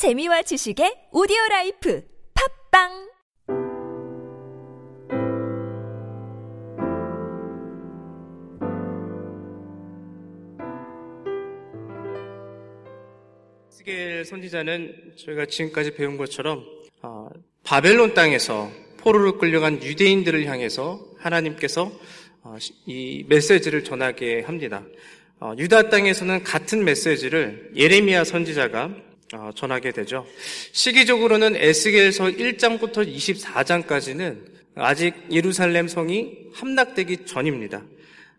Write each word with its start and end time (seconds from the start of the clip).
재미와 0.00 0.40
지식의 0.48 1.12
오디오 1.12 1.36
라이프 1.50 2.00
팟빵 2.32 2.88
에스겔 13.70 14.24
선지자는 14.24 15.12
저희가 15.18 15.46
지금까지 15.46 15.94
배운 15.94 16.16
것처럼 16.16 16.64
어, 17.02 17.28
바벨론 17.62 18.14
땅에서 18.14 18.70
포로로 18.98 19.38
끌려간 19.38 19.82
유대인들을 19.82 20.44
향해서 20.46 21.00
하나님께서 21.18 21.92
어, 22.42 22.56
시- 22.58 22.72
이 22.86 23.24
메시지를 23.28 23.84
전하게 23.84 24.42
합니다. 24.42 24.82
어, 25.40 25.54
유다 25.56 25.88
땅에서는 25.88 26.42
같은 26.42 26.84
메시지를 26.84 27.72
예레미야 27.76 28.24
선지자가 28.24 28.84
어, 28.86 29.09
전하게 29.54 29.92
되죠. 29.92 30.26
시기적으로는 30.72 31.56
에스겔서 31.56 32.24
1장부터 32.24 33.06
24장까지는 33.06 34.38
아직 34.74 35.14
예루살렘 35.30 35.88
성이 35.88 36.36
함락되기 36.54 37.26
전입니다. 37.26 37.82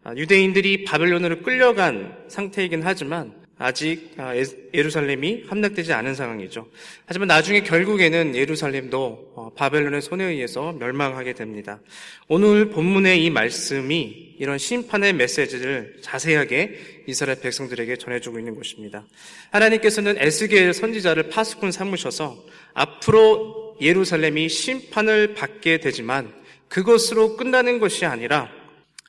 아, 0.04 0.14
유대인들이 0.16 0.84
바벨론으로 0.86 1.42
끌려간 1.42 2.26
상태이긴 2.28 2.82
하지만 2.84 3.41
아직 3.62 4.12
아, 4.18 4.36
에- 4.36 4.44
예루살렘이 4.74 5.44
함락되지 5.48 5.94
않은 5.94 6.16
상황이죠. 6.16 6.68
하지만 7.06 7.28
나중에 7.28 7.62
결국에는 7.62 8.36
예루살렘도 8.36 9.34
어, 9.36 9.52
바벨론의 9.56 10.02
손에 10.02 10.24
의해서 10.26 10.72
멸망하게 10.74 11.34
됩니다. 11.34 11.80
오늘 12.28 12.70
본문의 12.70 13.24
이 13.24 13.30
말씀이 13.30 14.36
이런 14.40 14.58
심판의 14.58 15.14
메시지를 15.14 15.98
자세하게 16.02 17.04
이스라엘 17.08 17.40
백성들에게 17.40 17.96
전해주고 17.98 18.40
있는 18.40 18.56
것입니다. 18.56 19.06
하나님께서는 19.52 20.16
에스겔 20.18 20.74
선지자를 20.74 21.30
파수꾼 21.30 21.72
삼으셔서 21.72 22.44
앞으로 22.74 23.78
예루살렘이 23.80 24.50
심판을 24.50 25.36
받게 25.36 25.80
되지만 25.80 26.34
그것으로 26.68 27.38
끝나는 27.38 27.80
것이 27.80 28.06
아니라 28.06 28.50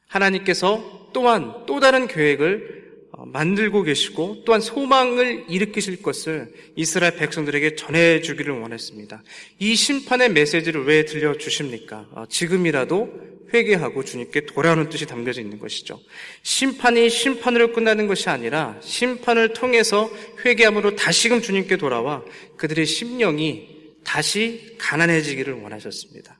하나님께서 0.08 1.08
또한 1.14 1.64
또 1.66 1.80
다른 1.80 2.06
계획을 2.06 2.81
어, 2.81 2.81
만들고 3.18 3.82
계시고 3.82 4.42
또한 4.44 4.60
소망을 4.60 5.44
일으키실 5.48 6.02
것을 6.02 6.52
이스라엘 6.76 7.16
백성들에게 7.16 7.76
전해주기를 7.76 8.58
원했습니다. 8.58 9.22
이 9.58 9.74
심판의 9.74 10.30
메시지를 10.30 10.84
왜 10.84 11.04
들려주십니까? 11.04 12.08
어, 12.12 12.24
지금이라도 12.28 13.32
회개하고 13.52 14.04
주님께 14.04 14.46
돌아오는 14.46 14.88
뜻이 14.88 15.06
담겨져 15.06 15.42
있는 15.42 15.58
것이죠. 15.58 16.00
심판이 16.42 17.10
심판으로 17.10 17.72
끝나는 17.72 18.06
것이 18.06 18.30
아니라 18.30 18.78
심판을 18.80 19.52
통해서 19.52 20.10
회개함으로 20.44 20.96
다시금 20.96 21.42
주님께 21.42 21.76
돌아와 21.76 22.24
그들의 22.56 22.86
심령이 22.86 23.68
다시 24.04 24.74
가난해지기를 24.78 25.52
원하셨습니다. 25.54 26.38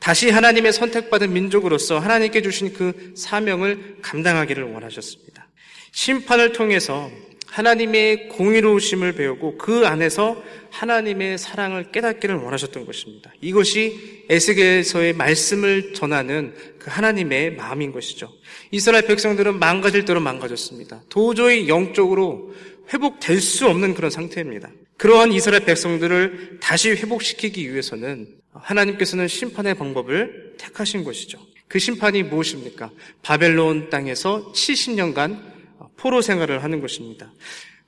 다시 0.00 0.30
하나님의 0.30 0.72
선택받은 0.72 1.32
민족으로서 1.32 1.98
하나님께 1.98 2.42
주신 2.42 2.72
그 2.72 3.14
사명을 3.16 3.98
감당하기를 4.02 4.64
원하셨습니다. 4.64 5.47
심판을 5.92 6.52
통해서 6.52 7.10
하나님의 7.46 8.28
공의로우심을 8.28 9.12
배우고 9.12 9.58
그 9.58 9.86
안에서 9.86 10.42
하나님의 10.70 11.38
사랑을 11.38 11.90
깨닫기를 11.90 12.36
원하셨던 12.36 12.84
것입니다. 12.84 13.32
이것이 13.40 14.24
에스겔서의 14.28 15.14
말씀을 15.14 15.94
전하는 15.94 16.54
그 16.78 16.90
하나님의 16.90 17.56
마음인 17.56 17.90
것이죠. 17.90 18.30
이스라엘 18.70 19.06
백성들은 19.06 19.58
망가질 19.58 20.04
대로 20.04 20.20
망가졌습니다. 20.20 21.02
도저히 21.08 21.68
영적으로 21.68 22.54
회복될 22.92 23.40
수 23.40 23.66
없는 23.66 23.94
그런 23.94 24.10
상태입니다. 24.10 24.70
그러한 24.98 25.32
이스라엘 25.32 25.64
백성들을 25.64 26.58
다시 26.60 26.90
회복시키기 26.90 27.70
위해서는 27.72 28.28
하나님께서는 28.52 29.28
심판의 29.28 29.74
방법을 29.74 30.54
택하신 30.58 31.04
것이죠. 31.04 31.38
그 31.68 31.78
심판이 31.78 32.22
무엇입니까? 32.24 32.90
바벨론 33.22 33.90
땅에서 33.90 34.52
70년간 34.52 35.57
포로 35.96 36.22
생활을 36.22 36.62
하는 36.62 36.80
것입니다. 36.80 37.32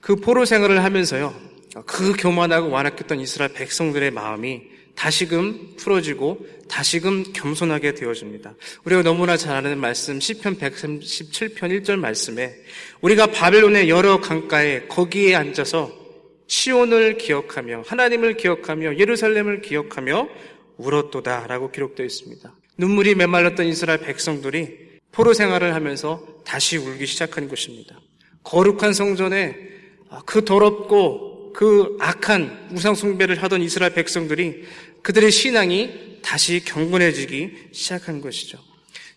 그 0.01 0.17
포로 0.17 0.45
생활을 0.45 0.83
하면서요, 0.83 1.35
그 1.87 2.15
교만하고 2.19 2.71
완악했던 2.71 3.21
이스라엘 3.21 3.53
백성들의 3.53 4.11
마음이 4.11 4.63
다시금 4.95 5.77
풀어지고 5.77 6.47
다시금 6.69 7.33
겸손하게 7.33 7.95
되어집니다. 7.95 8.55
우리가 8.85 9.03
너무나 9.03 9.37
잘 9.37 9.57
아는 9.57 9.79
말씀 9.79 10.19
10편 10.19 10.59
137편 10.59 11.83
1절 11.83 11.97
말씀에 11.97 12.55
우리가 13.01 13.29
바벨론의 13.29 13.89
여러 13.89 14.21
강가에 14.21 14.83
거기에 14.89 15.35
앉아서 15.37 15.91
시온을 16.49 17.17
기억하며 17.17 17.85
하나님을 17.87 18.37
기억하며 18.37 18.99
예루살렘을 18.99 19.63
기억하며 19.63 20.29
울었도다라고 20.77 21.71
기록되어 21.71 22.05
있습니다. 22.05 22.53
눈물이 22.77 23.15
메말랐던 23.15 23.67
이스라엘 23.67 24.01
백성들이 24.01 24.91
포로 25.13 25.33
생활을 25.33 25.75
하면서 25.75 26.27
다시 26.45 26.77
울기 26.77 27.07
시작한 27.07 27.49
것입니다. 27.49 28.01
거룩한 28.43 28.93
성전에 28.93 29.57
그 30.27 30.45
더럽고 30.45 31.53
그 31.53 31.97
악한 32.01 32.71
우상 32.73 32.95
숭배를 32.95 33.43
하던 33.43 33.63
이스라엘 33.63 33.93
백성들이 33.95 34.65
그들의 35.03 35.31
신앙이 35.31 36.21
다시 36.23 36.65
경건해지기 36.65 37.69
시작한 37.73 38.21
것이죠. 38.21 38.59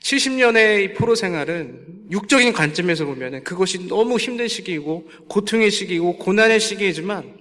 70년의 0.02 0.96
포로 0.96 1.16
생활은 1.16 2.08
육적인 2.12 2.52
관점에서 2.54 3.06
보면 3.06 3.44
그것이 3.44 3.88
너무 3.88 4.18
힘든 4.18 4.48
시기이고 4.48 5.10
고통의 5.30 5.72
시기이고 5.72 6.18
고난의 6.18 6.60
시기이지만 6.60 7.38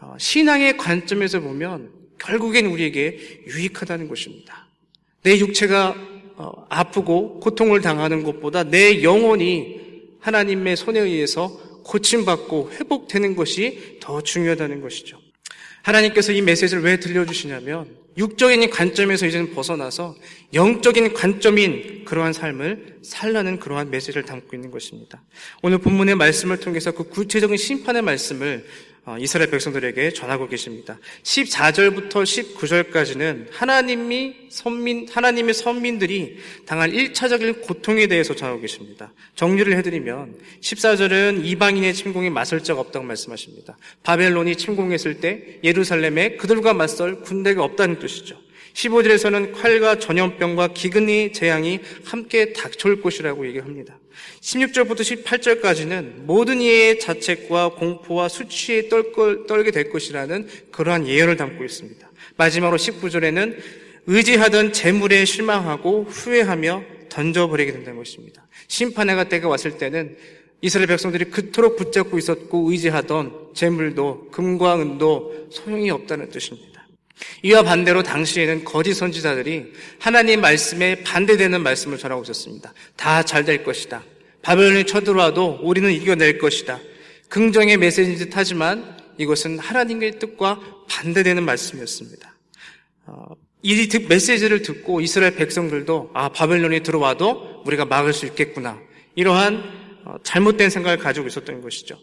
어, 0.00 0.16
신앙의 0.18 0.78
관점에서 0.78 1.40
보면 1.40 1.90
결국엔 2.18 2.66
우리에게 2.66 3.42
유익하다는 3.46 4.08
것입니다. 4.08 4.66
내 5.22 5.38
육체가 5.38 5.90
어, 5.90 6.11
아프고 6.68 7.40
고통을 7.40 7.80
당하는 7.80 8.22
것보다 8.22 8.64
내 8.64 9.02
영혼이 9.02 9.80
하나님의 10.20 10.76
손에 10.76 11.00
의해서 11.00 11.48
고침받고 11.84 12.72
회복되는 12.72 13.36
것이 13.36 13.98
더 14.00 14.20
중요하다는 14.20 14.80
것이죠. 14.80 15.18
하나님께서 15.82 16.32
이 16.32 16.42
메시지를 16.42 16.82
왜 16.84 17.00
들려주시냐면 17.00 18.02
육적인 18.16 18.70
관점에서 18.70 19.26
이제는 19.26 19.54
벗어나서 19.54 20.14
영적인 20.54 21.14
관점인 21.14 22.04
그러한 22.04 22.32
삶을 22.32 22.98
살라는 23.02 23.58
그러한 23.58 23.90
메시지를 23.90 24.24
담고 24.24 24.54
있는 24.54 24.70
것입니다. 24.70 25.22
오늘 25.62 25.78
본문의 25.78 26.14
말씀을 26.16 26.58
통해서 26.60 26.92
그 26.92 27.04
구체적인 27.04 27.56
심판의 27.56 28.02
말씀을 28.02 28.64
어, 28.64 28.91
이스라엘 29.18 29.50
백성들에게 29.50 30.12
전하고 30.12 30.46
계십니다. 30.46 30.96
14절부터 31.24 32.22
19절까지는 32.22 33.48
하나님이 33.50 34.36
선민, 34.48 35.08
하나님의 35.10 35.54
선민들이 35.54 36.38
당한 36.66 36.92
1차적인 36.92 37.62
고통에 37.62 38.06
대해서 38.06 38.36
전하고 38.36 38.60
계십니다. 38.60 39.12
정리를 39.34 39.76
해드리면 39.76 40.38
14절은 40.60 41.44
이방인의 41.44 41.94
침공에 41.94 42.30
맞설 42.30 42.62
적 42.62 42.78
없다고 42.78 43.04
말씀하십니다. 43.04 43.76
바벨론이 44.04 44.54
침공했을 44.54 45.20
때 45.20 45.58
예루살렘에 45.64 46.36
그들과 46.36 46.72
맞설 46.72 47.22
군대가 47.22 47.64
없다는 47.64 47.98
뜻이죠. 47.98 48.36
15절에서는 48.74 49.52
칼과 49.52 49.98
전염병과 49.98 50.68
기근의 50.68 51.32
재앙이 51.32 51.80
함께 52.04 52.52
닥쳐올 52.52 53.00
것이라고 53.02 53.46
얘기합니다. 53.48 53.98
16절부터 54.40 55.24
18절까지는 55.24 56.22
모든 56.24 56.60
이의 56.60 56.98
자책과 56.98 57.70
공포와 57.70 58.28
수치에 58.28 58.88
떨, 58.88 59.12
떨게 59.46 59.70
될 59.70 59.90
것이라는 59.90 60.48
그러한 60.70 61.06
예언을 61.06 61.36
담고 61.36 61.64
있습니다. 61.64 62.10
마지막으로 62.36 62.78
19절에는 62.78 63.56
의지하던 64.06 64.72
재물에 64.72 65.24
실망하고 65.24 66.04
후회하며 66.04 66.84
던져버리게 67.08 67.72
된다는 67.72 67.98
것입니다. 67.98 68.46
심판의 68.68 69.28
때가 69.28 69.48
왔을 69.48 69.78
때는 69.78 70.16
이스라엘 70.60 70.86
백성들이 70.86 71.26
그토록 71.26 71.76
붙잡고 71.76 72.18
있었고 72.18 72.70
의지하던 72.70 73.50
재물도 73.54 74.28
금과 74.30 74.80
은도 74.80 75.48
소용이 75.50 75.90
없다는 75.90 76.30
뜻입니다. 76.30 76.71
이와 77.42 77.62
반대로 77.62 78.02
당시에는 78.02 78.64
거짓 78.64 78.94
선지자들이 78.94 79.72
하나님 79.98 80.40
말씀에 80.40 81.02
반대되는 81.02 81.62
말씀을 81.62 81.98
전하고 81.98 82.22
있었습니다. 82.22 82.72
다 82.96 83.22
잘 83.22 83.44
될 83.44 83.62
것이다. 83.64 84.02
바벨론이 84.42 84.86
쳐들어와도 84.86 85.60
우리는 85.62 85.90
이겨낼 85.92 86.38
것이다. 86.38 86.80
긍정의 87.28 87.76
메시지인 87.76 88.18
듯 88.18 88.30
하지만 88.36 88.96
이것은 89.18 89.58
하나님의 89.58 90.18
뜻과 90.18 90.60
반대되는 90.88 91.44
말씀이었습니다. 91.44 92.34
어, 93.06 93.24
이 93.62 93.88
메시지를 94.08 94.62
듣고 94.62 95.00
이스라엘 95.00 95.36
백성들도 95.36 96.10
아 96.14 96.28
바벨론이 96.30 96.80
들어와도 96.80 97.62
우리가 97.64 97.84
막을 97.84 98.12
수 98.12 98.26
있겠구나 98.26 98.80
이러한 99.14 99.62
어, 100.04 100.16
잘못된 100.24 100.70
생각을 100.70 100.98
가지고 100.98 101.28
있었던 101.28 101.60
것이죠. 101.62 101.98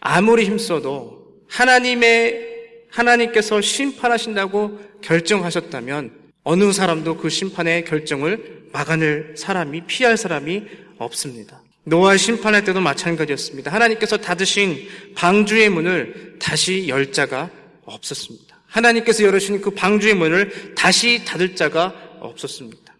아무리 0.00 0.44
힘써도 0.44 1.26
하나님의 1.48 2.55
하나님께서 2.90 3.60
심판하신다고 3.60 4.80
결정하셨다면 5.02 6.10
어느 6.44 6.72
사람도 6.72 7.16
그 7.16 7.28
심판의 7.28 7.84
결정을 7.84 8.68
막아낼 8.72 9.34
사람이 9.36 9.82
피할 9.86 10.16
사람이 10.16 10.62
없습니다. 10.98 11.62
노아 11.84 12.16
심판할 12.16 12.64
때도 12.64 12.80
마찬가지였습니다. 12.80 13.72
하나님께서 13.72 14.16
닫으신 14.16 14.88
방주의 15.14 15.68
문을 15.68 16.36
다시 16.40 16.88
열 16.88 17.12
자가 17.12 17.50
없었습니다. 17.84 18.60
하나님께서 18.66 19.22
열으신 19.22 19.60
그 19.60 19.70
방주의 19.70 20.14
문을 20.14 20.74
다시 20.74 21.24
닫을 21.24 21.54
자가 21.54 21.94
없었습니다. 22.20 22.94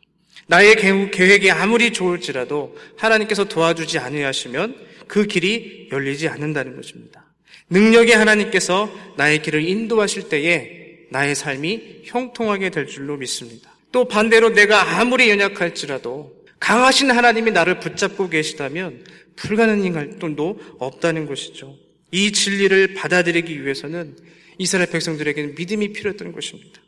나의 0.47 0.77
계획이 1.11 1.51
아무리 1.51 1.93
좋을지라도 1.93 2.77
하나님께서 2.97 3.45
도와주지 3.45 3.99
아니하시면 3.99 4.77
그 5.09 5.27
길이 5.27 5.89
열리지 5.91 6.29
않는다는 6.29 6.77
것입니다. 6.77 7.26
능력의 7.71 8.15
하나님께서 8.15 8.91
나의 9.17 9.43
길을 9.43 9.67
인도하실 9.67 10.29
때에 10.29 10.87
나의 11.11 11.35
삶이 11.35 12.03
형통하게 12.05 12.71
될 12.71 12.87
줄로 12.87 13.17
믿습니다. 13.17 13.77
또 13.93 14.07
반대로 14.07 14.51
내가 14.51 14.99
아무리 14.99 15.31
연약할지라도 15.31 16.35
강하신 16.61 17.11
하나님이 17.11 17.51
나를 17.51 17.81
붙잡고 17.81 18.29
계시다면 18.29 19.05
불가능한 19.37 19.95
활동도 19.95 20.59
없다는 20.79 21.27
것이죠. 21.27 21.77
이 22.11 22.33
진리를 22.33 22.95
받아들이기 22.95 23.63
위해서는 23.63 24.17
이스라엘 24.59 24.89
백성들에게는 24.91 25.55
믿음이 25.57 25.93
필요했던 25.93 26.33
것입니다. 26.33 26.81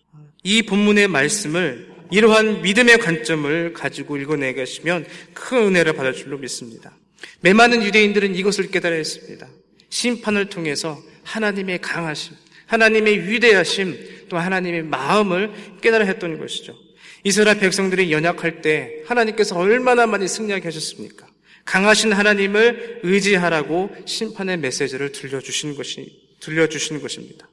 이 0.43 0.63
본문의 0.63 1.09
말씀을 1.09 1.89
이러한 2.11 2.63
믿음의 2.63 2.99
관점을 2.99 3.73
가지고 3.75 4.17
읽어내가시면 4.17 5.07
큰 5.35 5.59
은혜를 5.59 5.93
받을 5.93 6.15
줄로 6.15 6.39
믿습니다. 6.39 6.97
매 7.41 7.53
많은 7.53 7.83
유대인들은 7.83 8.35
이것을 8.35 8.71
깨달아 8.71 8.95
했습니다. 8.95 9.49
심판을 9.91 10.47
통해서 10.47 11.03
하나님의 11.25 11.81
강하심, 11.81 12.35
하나님의 12.67 13.29
위대하심, 13.29 14.27
또 14.29 14.39
하나님의 14.39 14.85
마음을 14.85 15.53
깨달아 15.81 16.05
했던 16.05 16.39
것이죠. 16.39 16.77
이스라엘 17.25 17.59
백성들이 17.59 18.13
연약할 18.13 18.63
때 18.63 19.03
하나님께서 19.07 19.57
얼마나 19.59 20.07
많이 20.07 20.29
승리하게 20.29 20.65
하셨습니까? 20.65 21.27
강하신 21.65 22.13
하나님을 22.13 23.01
의지하라고 23.03 23.91
심판의 24.07 24.59
메시지를 24.59 25.13
들려주신 25.13 25.75
것이, 25.75 26.23
들려주시는 26.41 27.03
것입니다. 27.03 27.49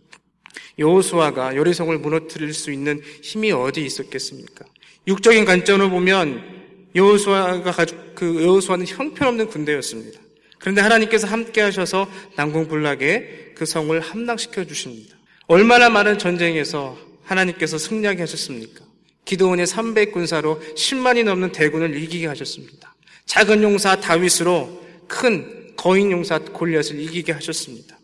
여호수아가 0.77 1.55
요리성을 1.55 1.97
무너뜨릴 1.97 2.53
수 2.53 2.71
있는 2.71 3.01
힘이 3.21 3.51
어디 3.51 3.83
있었겠습니까? 3.85 4.65
육적인 5.07 5.45
관점으로 5.45 5.89
보면 5.89 6.43
여호수아가 6.95 7.71
가지고 7.71 8.01
그 8.15 8.43
여호수아는 8.43 8.87
형편없는 8.87 9.47
군대였습니다. 9.47 10.19
그런데 10.65 10.81
하나님께서 10.81 11.27
함께 11.27 11.61
하셔서 11.61 12.09
난공불락에 12.37 13.51
그 13.53 13.67
성을 13.67 13.99
함락시켜 13.99 14.65
주십니다. 14.65 15.15
얼마나 15.45 15.91
많은 15.91 16.17
전쟁에서 16.17 16.97
하나님께서 17.23 17.77
승리하게 17.77 18.21
하셨습니까? 18.21 18.83
기도원의 19.25 19.67
300 19.67 20.11
군사로 20.11 20.59
10만이 20.75 21.23
넘는 21.23 21.51
대군을 21.51 21.95
이기게 21.95 22.25
하셨습니다. 22.25 22.95
작은 23.27 23.61
용사 23.61 24.01
다윗으로 24.01 24.83
큰 25.07 25.75
거인 25.75 26.09
용사 26.09 26.39
골리앗을 26.39 26.99
이기게 26.99 27.31
하셨습니다. 27.33 27.99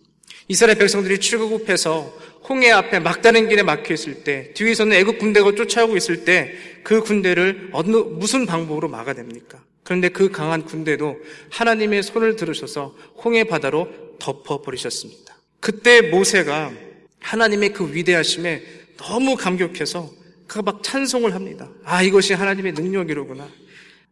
이스라엘 0.48 0.78
백성들이 0.78 1.18
출국해서 1.18 2.16
홍해 2.48 2.70
앞에 2.70 3.00
막다른 3.00 3.50
길에 3.50 3.64
막혀 3.64 3.96
있을 3.96 4.24
때 4.24 4.54
뒤에서는 4.54 4.96
애국 4.96 5.18
군대가 5.18 5.52
쫓아오고 5.52 5.98
있을 5.98 6.26
때 6.26 6.72
그 6.84 7.02
군대를 7.02 7.70
어느 7.72 7.96
무슨 7.96 8.46
방법으로 8.46 8.88
막아냅니까? 8.88 9.64
그런데 9.92 10.08
그 10.08 10.32
강한 10.32 10.64
군대도 10.64 11.18
하나님의 11.50 12.02
손을 12.04 12.38
들으셔서 12.38 12.96
홍해 13.26 13.44
바다로 13.44 13.90
덮어버리셨습니다. 14.20 15.36
그때 15.60 16.00
모세가 16.00 16.72
하나님의 17.20 17.74
그 17.74 17.94
위대하심에 17.94 18.64
너무 18.96 19.36
감격해서 19.36 20.10
그가 20.48 20.62
막 20.62 20.82
찬송을 20.82 21.36
합니다. 21.36 21.70
아, 21.84 22.02
이것이 22.02 22.34
하나님의 22.34 22.72
능력이로구나. 22.72 23.50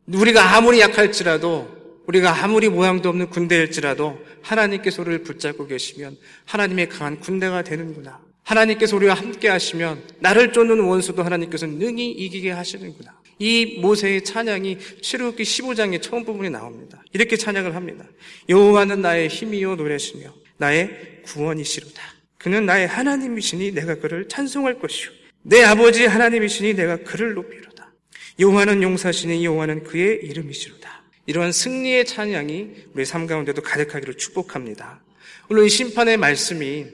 우리가 0.08 0.58
아무리 0.58 0.82
약할지라도, 0.82 2.04
우리가 2.08 2.44
아무리 2.44 2.68
모양도 2.68 3.08
없는 3.08 3.30
군대일지라도 3.30 4.20
하나님께서 4.42 5.02
우리를 5.02 5.24
붙잡고 5.24 5.68
계시면 5.68 6.18
하나님의 6.44 6.90
강한 6.90 7.22
군대가 7.22 7.64
되는구나. 7.64 8.20
하나님께서 8.44 8.98
우리와 8.98 9.14
함께 9.14 9.48
하시면 9.48 10.04
나를 10.20 10.52
쫓는 10.52 10.82
원수도 10.82 11.24
하나님께서 11.24 11.68
능히 11.68 12.12
이기게 12.12 12.52
하시는구나. 12.52 13.19
이 13.40 13.80
모세의 13.80 14.26
찬양이 14.26 14.78
출애굽기 15.02 15.44
15장의 15.44 16.02
처음 16.02 16.26
부분에 16.26 16.50
나옵니다. 16.50 17.02
이렇게 17.14 17.38
찬양을 17.38 17.74
합니다. 17.74 18.06
여호와는 18.50 19.02
나의 19.02 19.30
힘이요 19.30 19.76
노래시며 19.76 20.34
나의 20.58 21.22
구원이시로다. 21.24 22.02
그는 22.38 22.66
나의 22.66 22.88
하나님이시니 22.88 23.72
내가 23.72 23.96
그를 23.96 24.28
찬송할 24.28 24.80
것이요 24.80 25.10
내 25.42 25.64
아버지 25.64 26.06
하나님이시니 26.06 26.74
내가 26.74 26.98
그를 26.98 27.34
높이로다. 27.34 27.94
여호와는 28.40 28.84
용사시니 28.84 29.44
여호와는 29.46 29.84
그의 29.84 30.20
이름이시로다. 30.24 31.04
이러한 31.26 31.52
승리의 31.52 32.06
찬양이 32.06 32.70
우리 32.94 33.06
삶 33.06 33.28
가운데도 33.28 33.62
가득하기를 33.62 34.16
축복합니다. 34.16 35.02
물론 35.48 35.66
이 35.66 35.70
심판의 35.70 36.18
말씀이 36.18 36.86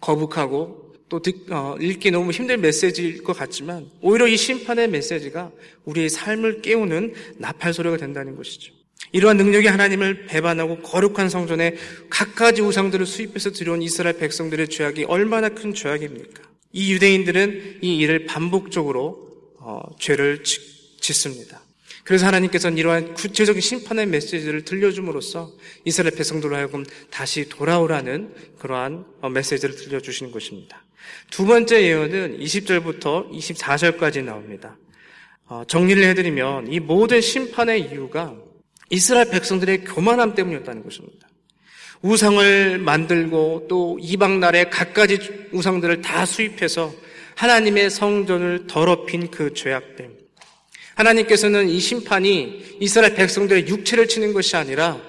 거북하고 0.00 0.85
또 1.08 1.22
듣, 1.22 1.50
어, 1.50 1.76
읽기 1.80 2.10
너무 2.10 2.32
힘든 2.32 2.60
메시지일 2.60 3.22
것 3.22 3.32
같지만 3.36 3.88
오히려 4.00 4.26
이 4.26 4.36
심판의 4.36 4.88
메시지가 4.88 5.52
우리의 5.84 6.08
삶을 6.08 6.62
깨우는 6.62 7.14
나팔 7.38 7.72
소리가 7.72 7.96
된다는 7.96 8.36
것이죠. 8.36 8.72
이러한 9.12 9.36
능력이 9.36 9.68
하나님을 9.68 10.26
배반하고 10.26 10.80
거룩한 10.80 11.28
성전에 11.28 11.76
갖가지 12.10 12.62
우상들을 12.62 13.06
수입해서 13.06 13.50
들여온 13.52 13.82
이스라엘 13.82 14.18
백성들의 14.18 14.68
죄악이 14.68 15.04
얼마나 15.04 15.48
큰 15.48 15.74
죄악입니까? 15.74 16.42
이 16.72 16.92
유대인들은 16.92 17.78
이 17.82 17.98
일을 17.98 18.26
반복적으로 18.26 19.54
어, 19.58 19.80
죄를 19.98 20.42
짓습니다. 21.00 21.62
그래서 22.04 22.26
하나님께서는 22.26 22.78
이러한 22.78 23.14
구체적인 23.14 23.60
심판의 23.60 24.06
메시지를 24.06 24.64
들려줌으로써 24.64 25.52
이스라엘 25.84 26.14
백성들로 26.14 26.54
하여금 26.54 26.84
다시 27.10 27.48
돌아오라는 27.48 28.32
그러한 28.58 29.04
어, 29.20 29.28
메시지를 29.28 29.74
들려주시는 29.76 30.32
것입니다. 30.32 30.85
두 31.30 31.46
번째 31.46 31.82
예언은 31.82 32.38
20절부터 32.38 33.30
24절까지 33.32 34.24
나옵니다. 34.24 34.76
어, 35.46 35.62
정리를 35.66 36.02
해드리면 36.02 36.72
이 36.72 36.80
모든 36.80 37.20
심판의 37.20 37.82
이유가 37.82 38.34
이스라엘 38.90 39.30
백성들의 39.30 39.84
교만함 39.84 40.34
때문이었다는 40.34 40.82
것입니다. 40.82 41.28
우상을 42.02 42.78
만들고 42.78 43.66
또 43.68 43.98
이방 44.00 44.40
나라의 44.40 44.70
갖가지 44.70 45.48
우상들을 45.52 46.02
다 46.02 46.26
수입해서 46.26 46.92
하나님의 47.36 47.90
성전을 47.90 48.66
더럽힌 48.66 49.30
그 49.30 49.52
죄악됨. 49.54 50.16
하나님께서는 50.94 51.68
이 51.68 51.78
심판이 51.78 52.78
이스라엘 52.80 53.14
백성들의 53.14 53.68
육체를 53.68 54.08
치는 54.08 54.32
것이 54.32 54.56
아니라 54.56 55.00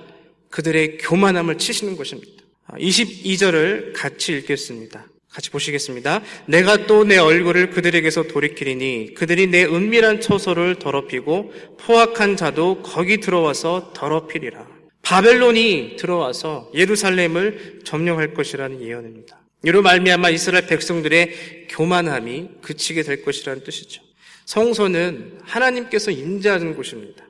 그들의 0.50 0.98
교만함을 0.98 1.58
치시는 1.58 1.96
것입니다. 1.96 2.44
22절을 2.74 3.94
같이 3.94 4.34
읽겠습니다. 4.34 5.08
같이 5.38 5.52
보시겠습니다. 5.52 6.24
내가 6.48 6.88
또 6.88 7.04
내 7.04 7.18
얼굴을 7.18 7.70
그들에게서 7.70 8.24
돌이키리니 8.24 9.14
그들이 9.14 9.48
내 9.48 9.66
은밀한 9.66 10.20
처소를 10.20 10.80
더럽히고 10.80 11.54
포악한 11.80 12.36
자도 12.36 12.82
거기 12.82 13.20
들어와서 13.20 13.94
더럽히리라. 13.96 14.68
바벨론이 15.04 15.96
들어와서 16.00 16.72
예루살렘을 16.74 17.82
점령할 17.86 18.34
것이라는 18.34 18.82
예언입니다. 18.82 19.40
이로 19.64 19.84
말미암아 19.84 20.32
이스라엘 20.32 20.66
백성들의 20.66 21.68
교만함이 21.70 22.50
그치게 22.62 23.04
될 23.04 23.22
것이라는 23.24 23.64
뜻이죠. 23.64 24.02
성소는 24.46 25.40
하나님께서 25.44 26.10
임재하는 26.10 26.76
곳입니다. 26.76 27.26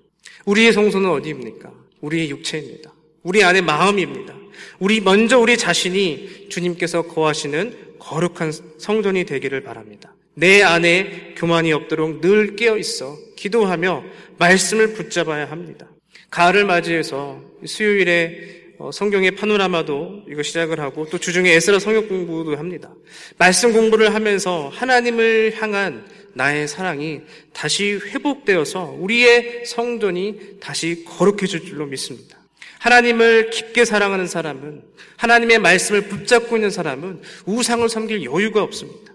우리의 0.46 0.72
성소는 0.72 1.10
어디입니까? 1.10 1.74
우리의 2.02 2.30
육체입니다. 2.30 2.94
우리 3.24 3.44
안에 3.44 3.62
마음입니다. 3.62 4.34
우리 4.80 5.02
먼저 5.02 5.38
우리 5.40 5.58
자신이 5.58 6.48
주님께서 6.50 7.04
거하시는 7.04 7.87
거룩한 8.08 8.54
성전이 8.78 9.26
되기를 9.26 9.62
바랍니다. 9.64 10.16
내 10.34 10.64
안에 10.64 11.34
교만이 11.36 11.74
없도록 11.74 12.22
늘 12.22 12.56
깨어 12.56 12.78
있어 12.78 13.18
기도하며 13.36 14.04
말씀을 14.38 14.94
붙잡아야 14.94 15.52
합니다. 15.52 15.88
가을을 16.30 16.66
맞이해서 16.66 17.42
수요일에 17.66 18.58
어, 18.80 18.92
성경의 18.92 19.32
파노라마도 19.32 20.26
이거 20.30 20.44
시작을 20.44 20.80
하고 20.80 21.08
또 21.10 21.18
주중에 21.18 21.52
에스라 21.52 21.80
성역 21.80 22.08
공부도 22.08 22.56
합니다. 22.58 22.94
말씀 23.38 23.74
공부를 23.74 24.14
하면서 24.14 24.70
하나님을 24.70 25.56
향한 25.60 26.06
나의 26.36 26.68
사랑이 26.68 27.22
다시 27.54 27.94
회복되어서 27.94 28.96
우리의 29.00 29.66
성전이 29.66 30.60
다시 30.60 31.04
거룩해질 31.06 31.66
줄로 31.66 31.88
믿습니다. 31.88 32.38
하나님을 32.80 33.50
깊게 33.50 33.86
사랑하는 33.86 34.28
사람은 34.28 34.84
하나님의 35.18 35.60
말씀을 35.60 36.08
붙잡고 36.08 36.58
있는 36.58 36.70
사람은 36.70 37.22
우상을 37.46 37.88
섬길 37.90 38.24
여유가 38.24 38.64
없습니다. 38.64 39.14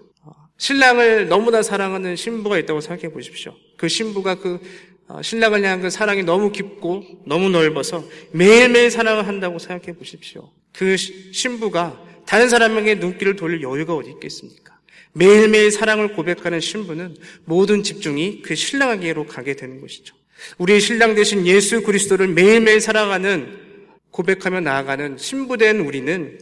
신랑을 0.57 1.27
너무나 1.27 1.61
사랑하는 1.61 2.15
신부가 2.15 2.57
있다고 2.59 2.81
생각해 2.81 3.11
보십시오. 3.11 3.55
그 3.77 3.87
신부가 3.87 4.35
그 4.35 4.59
어, 5.07 5.21
신랑을 5.21 5.63
향한 5.63 5.81
그 5.81 5.89
사랑이 5.89 6.23
너무 6.23 6.51
깊고 6.51 7.03
너무 7.25 7.49
넓어서 7.49 8.05
매일매일 8.31 8.89
사랑을 8.89 9.27
한다고 9.27 9.59
생각해 9.59 9.97
보십시오. 9.97 10.51
그 10.71 10.95
신부가 10.95 12.01
다른 12.25 12.47
사람에게 12.47 12.95
눈길을 12.95 13.35
돌릴 13.35 13.61
여유가 13.61 13.93
어디 13.93 14.11
있겠습니까? 14.11 14.79
매일매일 15.11 15.71
사랑을 15.71 16.13
고백하는 16.13 16.59
신부는 16.59 17.17
모든 17.45 17.83
집중이 17.83 18.41
그 18.41 18.55
신랑에게로 18.55 19.25
가게 19.25 19.55
되는 19.55 19.81
것이죠. 19.81 20.15
우리의 20.57 20.79
신랑 20.79 21.15
되신 21.15 21.45
예수 21.45 21.83
그리스도를 21.83 22.27
매일매일 22.27 22.81
살아가는 22.81 23.59
고백하며 24.11 24.61
나아가는 24.61 25.17
신부된 25.17 25.79
우리는 25.79 26.39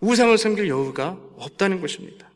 우상을 0.00 0.36
섬길 0.36 0.68
여유가 0.68 1.18
없다는 1.36 1.80
것입니다. 1.80 2.30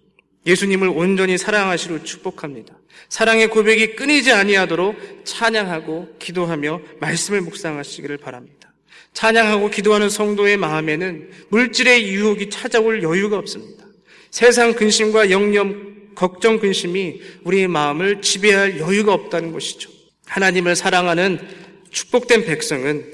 예수님을 0.46 0.88
온전히 0.88 1.38
사랑하시로 1.38 2.02
축복합니다. 2.02 2.76
사랑의 3.08 3.48
고백이 3.48 3.94
끊이지 3.94 4.32
아니하도록 4.32 5.24
찬양하고 5.24 6.16
기도하며 6.18 6.80
말씀을 7.00 7.42
묵상하시기를 7.42 8.16
바랍니다. 8.18 8.72
찬양하고 9.12 9.70
기도하는 9.70 10.08
성도의 10.08 10.56
마음에는 10.56 11.30
물질의 11.50 12.08
유혹이 12.08 12.50
찾아올 12.50 13.02
여유가 13.02 13.38
없습니다. 13.38 13.84
세상 14.30 14.72
근심과 14.72 15.30
영념, 15.30 16.10
걱정 16.14 16.58
근심이 16.58 17.20
우리의 17.44 17.68
마음을 17.68 18.22
지배할 18.22 18.80
여유가 18.80 19.12
없다는 19.12 19.52
것이죠. 19.52 19.90
하나님을 20.26 20.76
사랑하는 20.76 21.38
축복된 21.90 22.44
백성은 22.44 23.04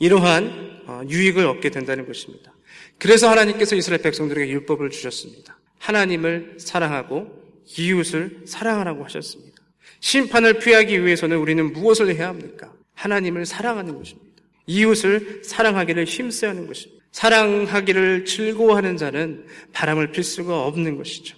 이러한 0.00 0.82
어, 0.86 1.02
유익을 1.08 1.46
얻게 1.46 1.70
된다는 1.70 2.06
것입니다. 2.06 2.52
그래서 2.98 3.30
하나님께서 3.30 3.76
이스라엘 3.76 4.02
백성들에게 4.02 4.50
율법을 4.52 4.90
주셨습니다. 4.90 5.58
하나님을 5.78 6.56
사랑하고 6.58 7.42
이웃을 7.78 8.42
사랑하라고 8.46 9.04
하셨습니다. 9.04 9.54
심판을 10.00 10.58
피하기 10.58 11.04
위해서는 11.04 11.38
우리는 11.38 11.72
무엇을 11.72 12.14
해야 12.14 12.28
합니까? 12.28 12.72
하나님을 12.94 13.46
사랑하는 13.46 13.96
것입니다. 13.96 14.42
이웃을 14.66 15.42
사랑하기를 15.44 16.04
힘써야 16.04 16.50
하는 16.50 16.66
것입니다. 16.66 17.04
사랑하기를 17.12 18.24
즐거워하는 18.24 18.96
자는 18.96 19.46
바람을 19.72 20.12
필 20.12 20.24
수가 20.24 20.64
없는 20.66 20.96
것이죠. 20.96 21.36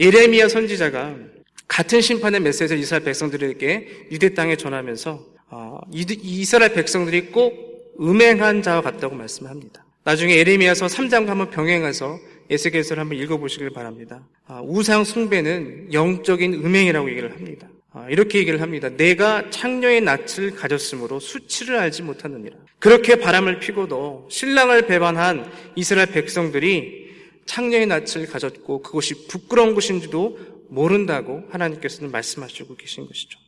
예레미야 0.00 0.48
선지자가 0.48 1.16
같은 1.68 2.00
심판의 2.00 2.40
메시지를 2.40 2.80
이스라엘 2.80 3.04
백성들에게 3.04 4.08
유대 4.10 4.34
땅에 4.34 4.56
전하면서 4.56 5.26
어, 5.50 5.80
이스라엘 5.92 6.72
백성들이 6.72 7.26
꼭 7.26 7.94
음행한 8.00 8.62
자와 8.62 8.80
같다고 8.80 9.14
말씀합니다. 9.14 9.84
나중에 10.04 10.34
에레미야서 10.34 10.86
3장 10.86 11.26
한번 11.26 11.50
병행해서 11.50 12.18
에스겔서를 12.50 13.02
한번 13.02 13.18
읽어보시길 13.18 13.70
바랍니다. 13.70 14.26
아, 14.46 14.62
우상 14.64 15.04
숭배는 15.04 15.92
영적인 15.92 16.54
음행이라고 16.54 17.10
얘기를 17.10 17.30
합니다. 17.30 17.68
아, 17.92 18.06
이렇게 18.08 18.38
얘기를 18.38 18.62
합니다. 18.62 18.88
내가 18.88 19.50
창녀의 19.50 20.00
낯을 20.00 20.52
가졌으므로 20.56 21.20
수치를 21.20 21.78
알지 21.78 22.02
못하느니라. 22.02 22.56
그렇게 22.78 23.16
바람을 23.16 23.60
피고도 23.60 24.28
신랑을 24.30 24.86
배반한 24.86 25.50
이스라엘 25.74 26.10
백성들이 26.10 27.08
창녀의 27.44 27.86
낯을 27.86 28.26
가졌고 28.30 28.82
그것이 28.82 29.26
부끄러운 29.26 29.74
것인지도 29.74 30.38
모른다고 30.68 31.44
하나님께서는 31.50 32.10
말씀하시고 32.10 32.76
계신 32.76 33.06
것이죠. 33.06 33.38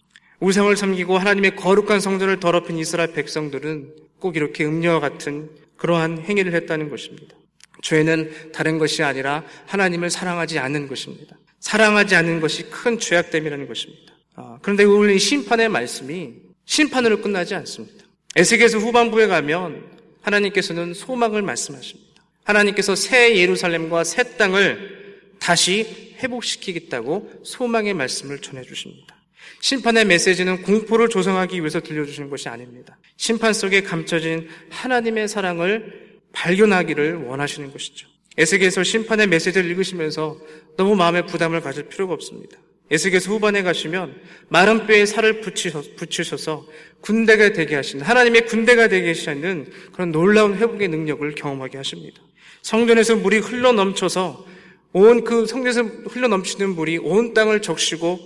우상을 0.41 0.75
섬기고 0.75 1.19
하나님의 1.19 1.57
거룩한 1.57 2.01
성전을 2.01 2.41
더럽힌 2.41 2.79
이스라엘 2.79 3.13
백성들은 3.13 3.95
꼭 4.19 4.37
이렇게 4.37 4.65
음녀와 4.65 5.01
같은 5.01 5.51
그러한 5.77 6.23
행위를 6.23 6.55
했다는 6.55 6.89
것입니다. 6.89 7.37
죄는 7.83 8.53
다른 8.53 8.79
것이 8.79 9.03
아니라 9.03 9.45
하나님을 9.67 10.11
사랑하지 10.11 10.59
않는 10.59 10.89
것입니다. 10.89 11.37
사랑하지 11.61 12.15
않는 12.17 12.41
것이 12.41 12.65
큰 12.71 12.99
죄악됨이라는 12.99 13.69
것입니다. 13.69 14.15
아, 14.35 14.59
그런데 14.63 14.85
오늘 14.85 15.15
이 15.15 15.19
심판의 15.19 15.69
말씀이 15.69 16.35
심판으로 16.65 17.21
끝나지 17.21 17.55
않습니다. 17.55 18.05
에스겔서 18.37 18.79
후반부에 18.79 19.27
가면 19.27 19.85
하나님께서는 20.23 20.95
소망을 20.95 21.43
말씀하십니다. 21.43 22.11
하나님께서 22.45 22.95
새 22.95 23.37
예루살렘과 23.37 24.05
새 24.05 24.37
땅을 24.37 25.21
다시 25.39 26.10
회복시키겠다고 26.23 27.43
소망의 27.45 27.95
말씀을 27.95 28.39
전해 28.41 28.63
주십니다. 28.63 29.17
심판의 29.61 30.05
메시지는 30.05 30.63
공포를 30.63 31.09
조성하기 31.09 31.59
위해서 31.61 31.81
들려주시는 31.81 32.31
것이 32.31 32.49
아닙니다. 32.49 32.99
심판 33.17 33.53
속에 33.53 33.83
감춰진 33.83 34.49
하나님의 34.71 35.29
사랑을 35.29 36.19
발견하기를 36.33 37.25
원하시는 37.25 37.73
것이죠. 37.73 38.09
에스겔서 38.39 38.85
심판의 38.85 39.27
메시지를 39.27 39.71
읽으시면서 39.71 40.39
너무 40.77 40.95
마음에 40.95 41.27
부담을 41.27 41.61
가질 41.61 41.89
필요가 41.89 42.15
없습니다. 42.15 42.57
에스겔서 42.91 43.31
후반에 43.31 43.63
가시면 43.63 44.21
마른 44.49 44.87
뼈에 44.87 45.07
살을 45.07 45.41
붙이셔서 45.41 46.67
군대가 47.01 47.53
되게 47.53 47.77
하시는 47.77 48.05
하나님의 48.05 48.47
군대가 48.47 48.89
되게 48.89 49.09
하시는 49.09 49.71
그런 49.93 50.11
놀라운 50.11 50.57
회복의 50.57 50.89
능력을 50.89 51.35
경험하게 51.35 51.77
하십니다. 51.79 52.21
성전에서 52.63 53.17
물이 53.17 53.39
흘러 53.39 53.73
넘쳐서 53.73 54.47
온 54.93 55.25
그 55.25 55.47
성전에서 55.47 55.83
흘러 56.09 56.29
넘치는 56.29 56.75
물이 56.75 56.99
온 56.99 57.33
땅을 57.33 57.63
적시고 57.63 58.19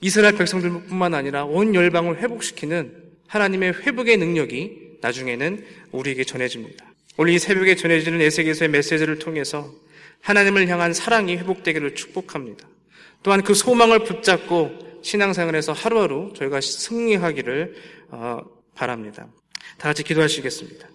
이스라엘 0.00 0.36
백성들뿐만 0.36 1.14
아니라 1.14 1.44
온 1.44 1.74
열방을 1.74 2.18
회복시키는 2.18 2.94
하나님의 3.26 3.74
회복의 3.82 4.16
능력이 4.18 4.98
나중에는 5.00 5.64
우리에게 5.92 6.24
전해집니다. 6.24 6.84
오늘 7.18 7.32
이 7.32 7.38
새벽에 7.38 7.76
전해지는 7.76 8.20
에세계서의 8.20 8.70
메시지를 8.70 9.18
통해서 9.18 9.72
하나님을 10.20 10.68
향한 10.68 10.92
사랑이 10.92 11.36
회복되기를 11.36 11.94
축복합니다. 11.94 12.66
또한 13.22 13.42
그 13.42 13.54
소망을 13.54 14.04
붙잡고 14.04 15.00
신앙생활에서 15.02 15.72
하루하루 15.72 16.32
저희가 16.36 16.60
승리하기를 16.60 17.74
어, 18.10 18.40
바랍니다. 18.74 19.28
다 19.78 19.88
같이 19.88 20.02
기도하시겠습니다. 20.02 20.88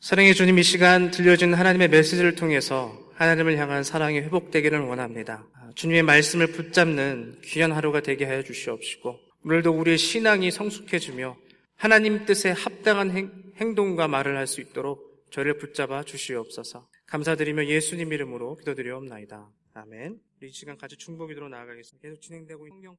사랑의 0.00 0.34
주님 0.34 0.58
이 0.58 0.62
시간 0.62 1.10
들려진 1.10 1.54
하나님의 1.54 1.88
메시지를 1.88 2.34
통해서 2.34 3.01
하나님을 3.14 3.56
향한 3.58 3.84
사랑이 3.84 4.18
회복되기를 4.20 4.80
원합니다. 4.80 5.46
주님의 5.74 6.02
말씀을 6.02 6.48
붙잡는 6.48 7.40
귀한 7.44 7.72
하루가 7.72 8.00
되게 8.00 8.24
하여 8.24 8.42
주시옵시고 8.42 9.18
오늘도 9.44 9.72
우리의 9.72 9.98
신앙이 9.98 10.50
성숙해지며 10.50 11.36
하나님 11.76 12.24
뜻에 12.24 12.50
합당한 12.50 13.10
행, 13.56 13.74
동과 13.74 14.08
말을 14.08 14.36
할 14.36 14.46
수 14.46 14.60
있도록 14.60 15.12
저를 15.30 15.56
붙잡아 15.58 16.02
주시옵소서. 16.02 16.88
감사드리며 17.06 17.66
예수님 17.66 18.12
이름으로 18.12 18.56
기도드리옵나이다. 18.56 19.50
아멘. 19.74 20.18
이 20.42 20.50
시간 20.50 20.76
같이 20.76 20.96
중보기도로 20.96 21.48
나아가겠습니다. 21.48 22.08
계속 22.08 22.20
진행되고 22.20 22.68
성경 22.68 22.90